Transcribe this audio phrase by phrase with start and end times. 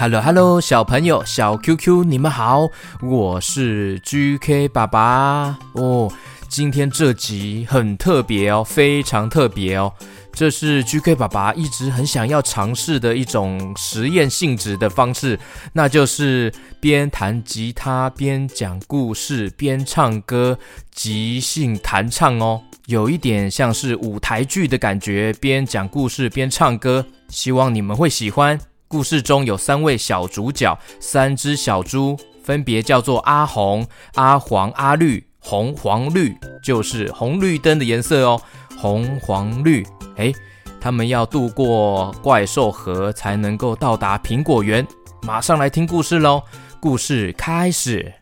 [0.00, 2.70] Hello Hello，小朋友小 QQ，你们好，
[3.02, 6.10] 我是 GK 爸爸哦。
[6.48, 9.92] 今天这集很特别哦，非常特别哦。
[10.32, 15.38] 这是 GK 爸爸一直很想要尝试的一种实验性质的方式，
[15.74, 20.58] 那就是边弹吉他边讲故事边唱歌，
[20.94, 28.58] 即兴弹唱哦，有一点像是舞台剧的感觉，边讲故事边唱歌，希望你们会喜欢。
[28.92, 38.42] 故事中有三位小主角，三只小猪，分别叫做阿红、阿黄、阿绿，红、黄、绿就是红绿灯的颜色哦，
[38.76, 39.86] 红、黄、绿。
[40.16, 40.34] 诶，
[40.80, 44.84] 他们要渡过怪兽河才能够到达苹果园。
[45.22, 46.42] 马上来听故事喽！
[46.80, 48.12] 故事开始。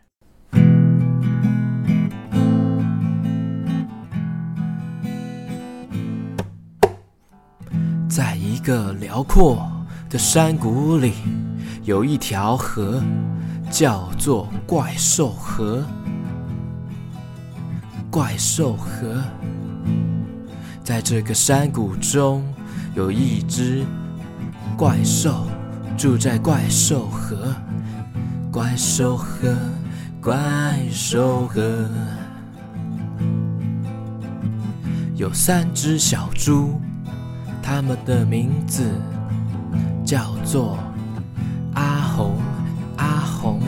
[8.07, 9.67] 在一个辽阔
[10.09, 11.13] 的山谷里，
[11.83, 12.99] 有一条河，
[13.69, 15.85] 叫做怪兽河。
[18.09, 19.21] 怪兽河。
[20.83, 22.43] 在这个山谷中，
[22.95, 23.85] 有一只
[24.75, 25.45] 怪兽
[25.95, 27.53] 住在怪兽河。
[28.51, 29.55] 怪兽河，
[30.19, 30.33] 怪
[30.89, 31.87] 兽河，
[35.15, 36.81] 有三只小猪，
[37.61, 38.91] 它们的名字
[40.09, 40.75] 叫做
[41.75, 42.33] 阿红、
[42.97, 43.61] 阿红，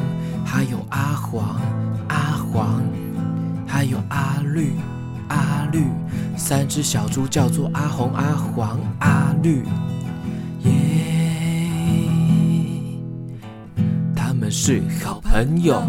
[0.44, 1.61] 还有阿黄、
[2.08, 2.81] 阿黄，
[3.67, 4.72] 还有阿绿、
[5.28, 5.83] 阿绿。
[6.36, 9.64] 三只小猪叫做阿红、阿黄、阿绿，
[10.64, 10.72] 耶、
[14.16, 15.80] 他们是好朋友，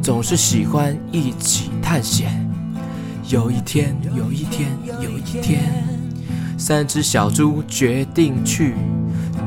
[0.00, 2.48] 总是喜欢一起探险。
[3.28, 5.64] 有一天，有一天，有一天，
[6.56, 8.76] 三只小猪决定去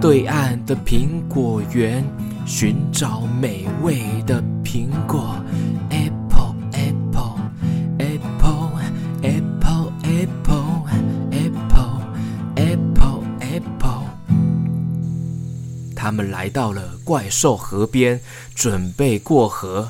[0.06, 2.06] 对岸的苹果园
[2.45, 5.36] 寻找美味的苹果。
[5.89, 7.39] Apple, apple,
[7.98, 8.70] apple,
[9.23, 10.86] apple, apple,
[11.32, 12.04] apple,
[12.55, 14.04] apple, apple.
[15.95, 18.21] 他们来到了怪兽河边，
[18.54, 19.89] 准备过河。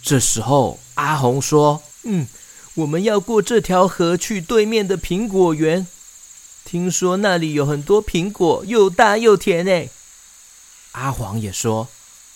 [0.00, 2.28] 这时候，阿红说：“嗯，
[2.76, 5.88] 我们要过这条河去对面的苹果园。
[6.66, 9.88] 听说那里有很多苹果，又大又甜呢。”
[10.92, 11.86] 阿黄也说：“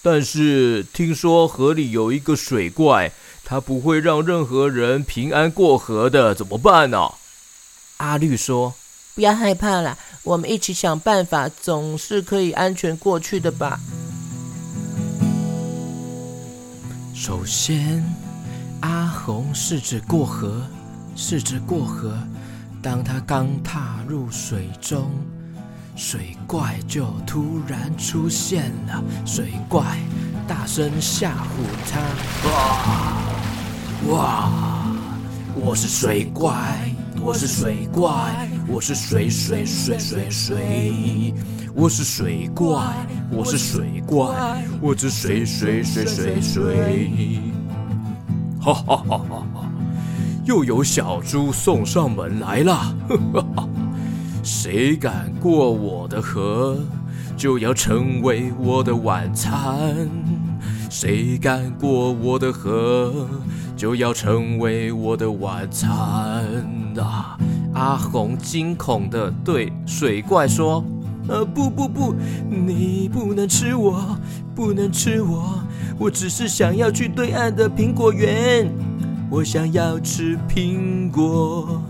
[0.01, 3.13] 但是听说河里有一个水怪，
[3.45, 7.15] 它不会让任何人平安过河的，怎么办呢？”
[7.99, 8.75] 阿绿说。
[9.13, 13.79] 不要害怕啦，我们一起想办法，总是可以安全过去的吧。
[17.15, 18.03] 首先，
[18.81, 20.63] 阿红试着过河，
[21.17, 22.17] 试着过河。
[22.83, 25.11] 当他刚踏入水中，
[25.97, 29.05] 水怪就突然出现了。
[29.27, 29.99] 水怪
[30.49, 31.37] 大声吓唬
[31.91, 32.01] 他
[34.09, 34.51] ：“哇，哇，
[35.55, 36.51] 我是水怪。”
[37.23, 41.35] 我是水怪，我是水水水水水，
[41.75, 42.83] 我是水怪，
[43.31, 47.43] 我是水怪，我是水水水水水。
[48.59, 49.60] 哈哈哈哈哈！
[50.51, 52.93] 又有小猪送上门来了，
[54.43, 56.77] 谁敢过我的河，
[57.37, 60.09] 就要成为我的晚餐。
[60.91, 63.29] 谁敢过我的河，
[63.77, 65.89] 就要成为我的晚餐
[66.99, 67.39] 啊！
[67.73, 70.85] 阿红惊恐地对水怪说
[71.31, 72.13] ：“呃，不不不，
[72.49, 74.19] 你不能吃我，
[74.53, 75.61] 不能吃我！
[75.97, 78.69] 我只是想要去对岸的苹果园，
[79.31, 81.83] 我想要吃苹果，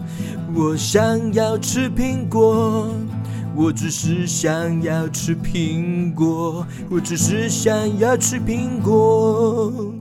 [0.55, 2.95] 我想要吃苹果。”
[3.57, 9.93] 我只是想要吃苹果，我只是想要吃苹果。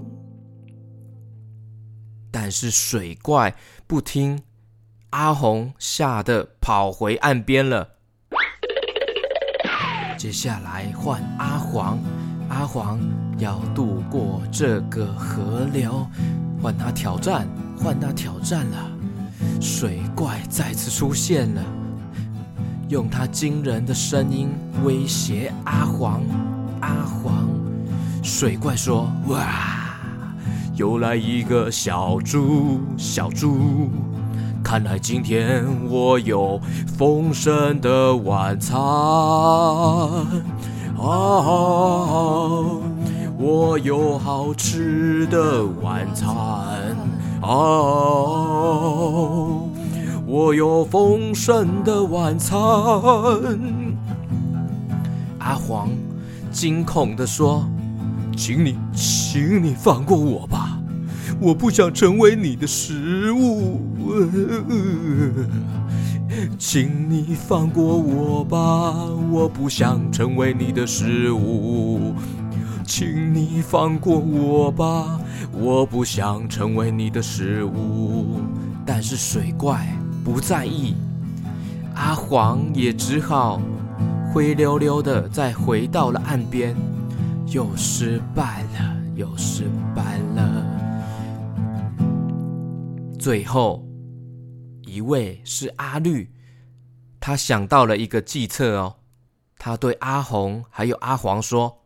[2.31, 3.53] 但是水怪
[3.87, 4.39] 不听，
[5.09, 7.89] 阿红吓得跑回岸边了。
[10.15, 11.97] 接下来换阿黄，
[12.49, 12.99] 阿黄
[13.39, 16.05] 要渡过这个河流，
[16.61, 17.47] 换他挑战，
[17.77, 18.77] 换他挑战了。
[19.61, 21.61] 水怪再次出现了。
[22.89, 24.49] 用他惊人的声音
[24.83, 26.21] 威胁阿黄，
[26.81, 27.47] 阿黄，
[28.23, 29.95] 水怪说：“哇，
[30.75, 33.91] 又来一个小猪，小猪，
[34.63, 36.59] 看来今天我有
[36.97, 40.25] 丰盛的晚餐啊，
[43.39, 46.27] 我有好吃的晚餐
[47.41, 48.09] 哦。”
[50.27, 52.59] 我有丰盛的晚餐。
[55.39, 55.89] 阿黄
[56.51, 57.65] 惊恐地说
[58.37, 60.77] ：“请你，请你放过我吧，
[61.39, 63.79] 我不想成为你的食物。
[66.59, 68.93] 请你放过我吧，
[69.31, 72.13] 我不想成为你的食物。
[72.89, 75.21] 请你放过我吧，
[75.53, 78.41] 我不想成为你的食物。”
[78.83, 79.87] 但是水怪
[80.25, 80.95] 不在意，
[81.93, 83.61] 阿黄也只好
[84.33, 86.75] 灰溜溜的再回到了岸边，
[87.45, 89.65] 又失败了，又失
[89.95, 90.65] 败了。
[93.19, 93.85] 最后
[94.81, 96.33] 一位是阿绿，
[97.19, 98.95] 他想到了一个计策哦，
[99.59, 101.83] 他对阿红还有阿黄说：“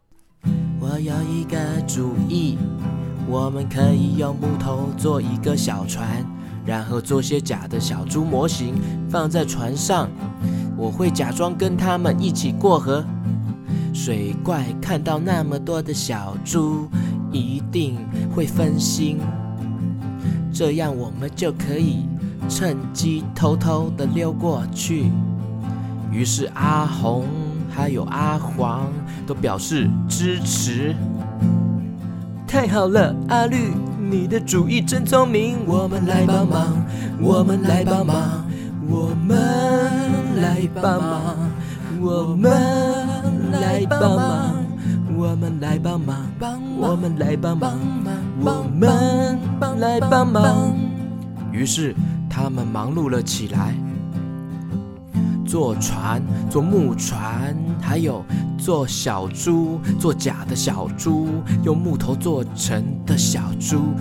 [1.03, 2.57] 有一个主意，
[3.27, 6.25] 我们可以用木头做一个小船。”
[6.65, 8.75] 然后做些假的小猪模型
[9.09, 10.09] 放在船上，
[10.77, 13.03] 我会假装跟他们一起过河。
[13.93, 16.87] 水怪看到那么多的小猪，
[17.33, 17.97] 一定
[18.33, 19.19] 会分心，
[20.53, 22.05] 这样我们就可以
[22.47, 25.11] 趁机偷偷的溜过去。
[26.13, 27.25] 于是阿红
[27.75, 28.87] 还有阿黄
[29.25, 30.95] 都表示支持。
[32.47, 33.73] 太好了，阿绿。
[34.11, 36.85] 你的主意真聪明，我们来帮忙，
[37.19, 38.45] 我们来帮忙，
[38.87, 39.39] 我们
[40.39, 41.49] 来帮忙，
[41.99, 42.51] 我们
[43.51, 44.55] 来帮忙，
[45.17, 47.79] 我们来帮忙，我们来帮忙，
[48.39, 50.75] 我们来帮忙。
[51.51, 51.95] 于是
[52.29, 53.73] 他们忙碌了起来，
[55.53, 56.19] 坐船，
[56.49, 58.25] 坐木船，还有。
[58.57, 61.27] 做小猪，做假的小猪，
[61.63, 63.93] 用木头做成的小猪，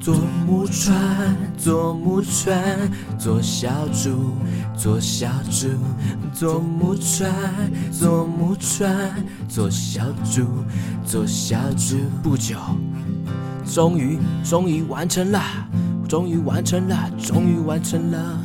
[0.00, 0.16] 做
[0.46, 4.30] 木船，做木船，做小猪，
[4.74, 5.68] 做小猪，
[6.32, 7.30] 做木船，
[7.92, 9.10] 做木船，
[9.48, 10.46] 做小猪，
[11.04, 11.96] 做小猪。
[12.22, 12.56] 不久，
[13.66, 15.42] 终于，终于完成了，
[16.08, 18.38] 终于完成了，终于完成了，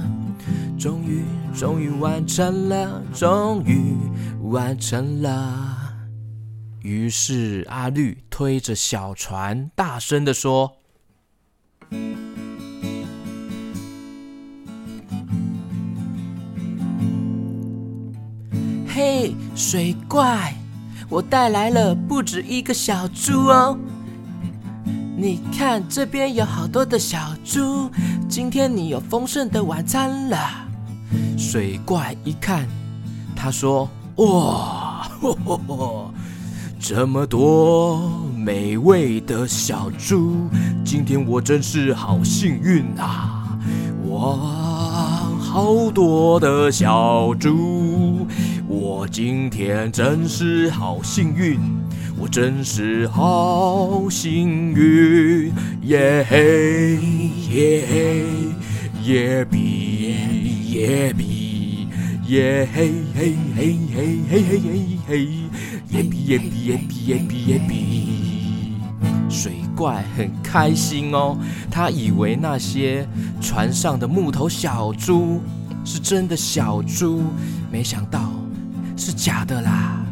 [0.82, 1.24] 终于，
[1.54, 3.96] 终于完成了，终于。
[4.42, 5.94] 完成了。
[6.82, 10.78] 于是阿绿推着小船，大声地说
[18.90, 20.56] ：“嘿，水怪，
[21.08, 23.78] 我带来了不止一个小猪哦！
[25.16, 27.92] 你看这边有好多的小猪，
[28.28, 30.70] 今天你有丰盛的晚餐了。”
[31.38, 32.68] 水怪一看，
[33.36, 33.90] 他说。
[34.18, 36.14] 哇，呵呵呵，
[36.80, 40.48] 这么多美味的小猪，
[40.84, 43.58] 今天我真是好幸运啊！
[44.10, 44.36] 哇，
[45.40, 48.28] 好多的小猪，
[48.68, 51.58] 我今天真是好幸运，
[52.20, 55.52] 我真是好幸运，
[55.84, 57.00] 耶嘿
[57.50, 58.26] 耶嘿
[59.04, 59.91] 耶比
[60.72, 61.88] 耶比。
[62.28, 65.26] 耶嘿嘿嘿嘿嘿嘿嘿嘿，
[65.90, 68.76] 耶比耶比耶比耶比耶比，
[69.30, 71.38] 水怪很开心哦，
[71.70, 73.06] 他以为那些
[73.42, 75.42] 船上的木头小猪
[75.84, 77.22] 是真的小猪，
[77.70, 78.32] 没想到
[78.96, 80.06] 是假的啦。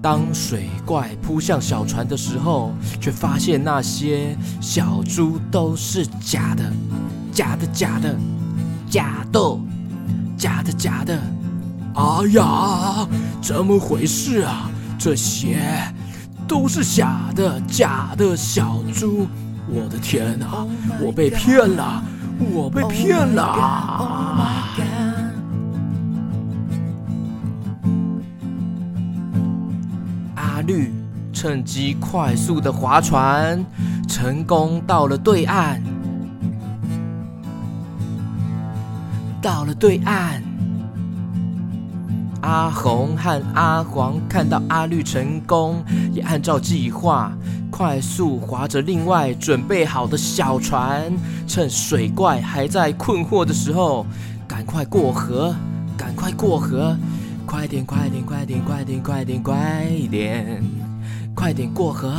[0.00, 6.72] 当水怪扑向小船的时候，却发现那些小猪都是假的，
[7.30, 8.18] 假的假的，
[8.92, 9.40] 假的。
[10.36, 11.18] 假的，假的！
[11.94, 13.08] 哎呀，
[13.40, 14.70] 怎么回事啊？
[14.98, 15.56] 这些
[16.46, 19.26] 都是假的，假的小猪！
[19.66, 20.66] 我的天哪，
[21.00, 22.02] 我被骗了，
[22.52, 23.42] 我被骗了
[24.36, 24.86] ！Oh God！
[30.34, 30.92] 阿绿
[31.32, 33.64] 趁机快速的划船，
[34.08, 35.80] 成功到了对岸。
[39.42, 40.40] 到了对岸，
[42.42, 45.82] 阿红和阿黄看到阿绿成功，
[46.12, 47.32] 也按照计划
[47.68, 51.12] 快速划着另外准备好的小船，
[51.48, 54.06] 趁水怪还在困惑的时候，
[54.46, 55.52] 赶快过河，
[55.96, 56.96] 赶快过河，
[57.44, 60.62] 快点，快点，快点，快点，快点，快点，
[61.34, 62.14] 快点过河，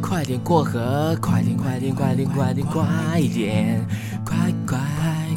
[0.00, 3.84] 快点过河，快点，快点，快点，快点，快点，
[4.24, 4.91] 快快。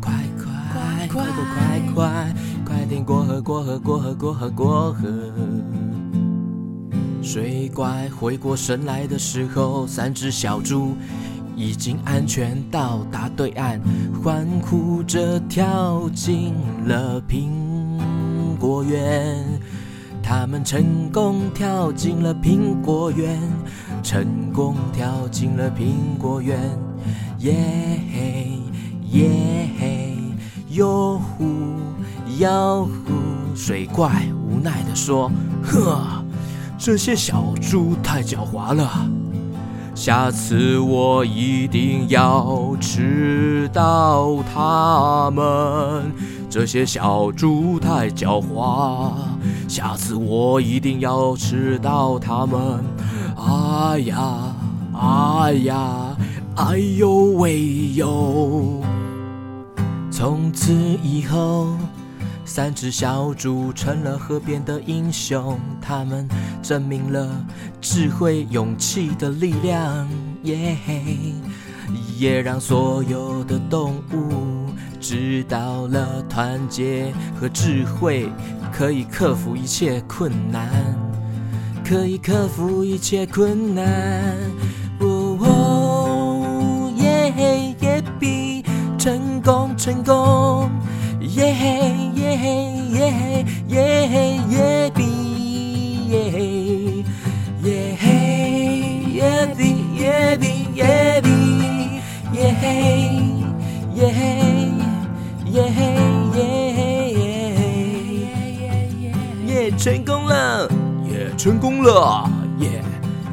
[0.00, 5.08] 快快快快快快点过河过河过河过河过河！
[7.20, 10.96] 水怪回过神来的时候，三只小猪
[11.56, 13.80] 已经安全到达对岸，
[14.22, 16.54] 欢呼着跳进
[16.86, 17.48] 了苹
[18.58, 19.44] 果园。
[20.22, 23.38] 他们成功跳进了苹果园，
[24.02, 26.58] 成功跳进了苹果园。
[27.38, 27.54] 耶
[28.12, 28.60] 嘿
[29.10, 29.30] 耶
[29.78, 30.16] 嘿，
[30.70, 31.44] 哟呼
[32.38, 35.30] 哟呼，水怪无奈地说
[35.64, 36.24] ：“呵，
[36.78, 39.08] 这些小猪太狡猾了。”
[39.94, 46.12] 下次我一定要吃到它们。
[46.48, 49.12] 这些小猪太狡猾，
[49.68, 52.82] 下次我一定要吃到它们。
[53.44, 54.54] 哎呀，
[54.94, 56.16] 哎呀，
[56.56, 58.82] 哎呦喂呦！
[60.10, 60.72] 从此
[61.02, 61.76] 以后。
[62.44, 66.28] 三只小猪成了河边的英雄，他们
[66.60, 67.26] 证明了
[67.80, 70.06] 智慧、勇气的力量，
[70.42, 71.34] 耶嘿！
[72.18, 74.66] 也让所有的动物
[75.00, 78.28] 知道了团结和智慧
[78.70, 80.68] 可以克服一切困难，
[81.92, 83.84] 可以克服一切困难。
[84.98, 87.30] 哦哦，耶
[87.82, 88.64] 耶比，
[88.98, 90.70] 成功成功。
[91.20, 92.48] 耶嘿耶嘿
[92.94, 97.04] 耶嘿耶嘿耶比耶嘿
[97.62, 98.08] 耶嘿
[99.12, 99.60] 耶比
[100.00, 100.44] 耶比
[100.74, 101.28] 耶比
[102.32, 102.64] 耶嘿
[103.92, 104.24] 耶嘿
[105.52, 105.78] 耶嘿
[106.32, 107.20] 耶耶耶
[108.98, 109.04] 耶
[109.46, 110.81] 耶成功了耶
[111.42, 112.84] 成功了耶。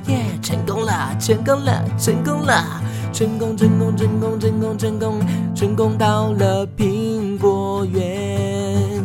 [0.07, 2.81] 耶成功了成功了成功了。
[3.13, 5.21] 成功成功成功成功成功
[5.53, 9.03] 成功到了苹果园，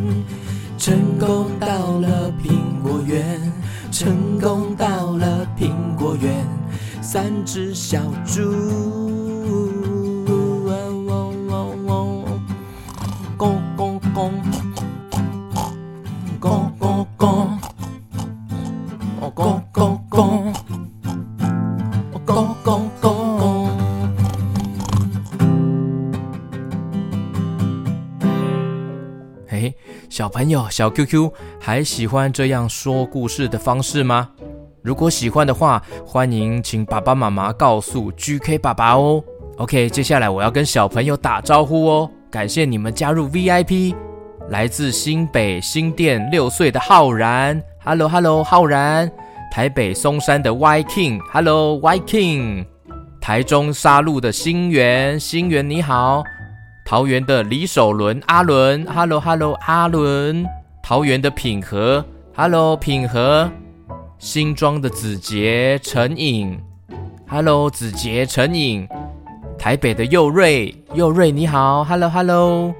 [0.79, 1.67] 成功到
[1.99, 3.53] 了苹果园，
[3.91, 6.43] 成功到了苹果园，
[6.99, 8.41] 三只小猪。
[13.37, 14.33] 公公公，
[16.39, 17.34] 公公公
[30.45, 34.29] 朋友，小 QQ 还喜欢这样说故事的方式吗？
[34.83, 39.23] 如果喜欢的话，欢迎请爸爸妈妈告诉 GK 爸爸哦。
[39.57, 42.11] OK，接下来我要跟小朋友打招呼哦。
[42.29, 43.95] 感谢你们加入 VIP，
[44.49, 49.11] 来自新北新店六岁的浩然，Hello Hello，浩然。
[49.51, 52.65] 台北松山的 Y King，Hello Y King。
[53.19, 56.23] 台中沙鹿的新源，新源你好。
[56.87, 60.45] 桃园的李守伦阿伦，Hello Hello 阿伦；
[60.83, 63.49] 桃园的品和，Hello 品和；
[64.19, 66.61] 新庄的子杰陈颖
[67.27, 68.85] ，Hello 子杰陈颖；
[69.57, 70.75] 台北的佑瑞。
[70.93, 72.71] 佑瑞你好，Hello Hello；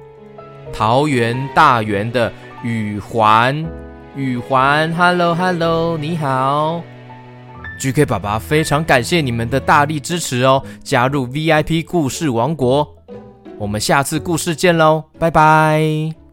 [0.72, 2.32] 桃园大园的
[2.62, 3.66] 宇环。
[4.14, 6.80] 宇环，Hello Hello 你好。
[7.80, 12.95] GK 爸爸非常感谢你们的大力支持哦，加入 VIP 故事王国。
[13.58, 16.25] 我们下次故事见喽，拜拜。